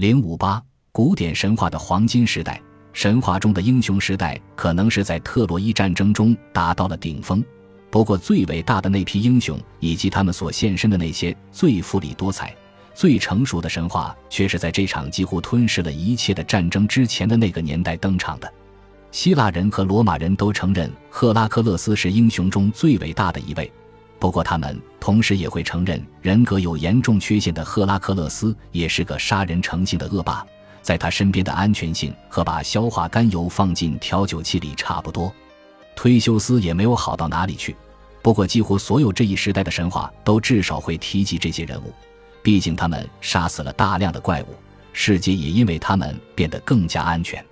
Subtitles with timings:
[0.00, 0.62] 零五八，
[0.92, 2.58] 古典神话的黄金时代。
[2.94, 7.44] 神话中的英雄时代可能是在特洛伊战争中达到了顶峰。
[7.90, 12.56] 不过，最伟大的那批英雄以及他们所献身的那些最富丽多彩、
[12.94, 18.50] 最成熟的神话，却是在这场几乎吞噬了一切的战争之前的那个年代登场的。
[19.12, 23.70] 希腊人和罗马人都承认赫拉克勒斯是英雄中最伟大的一位，
[24.20, 30.46] 不过他们同时也会承认人格有严重缺陷的赫拉克勒斯也是个杀人成性的恶霸。
[30.82, 35.32] 在他身边的安全性和把硝化甘油放进调酒器里差不多。
[35.96, 37.74] 忒修斯也没有好到哪里去。
[38.22, 41.92] 不过，几乎所有这一时代的神话都至少会提及这些人物，
[42.42, 44.46] 毕竟他们杀死了大量的怪物，
[44.92, 47.42] 世界也因为他们变得更加安全。